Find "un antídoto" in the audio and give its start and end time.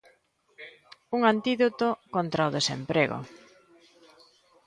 1.15-1.87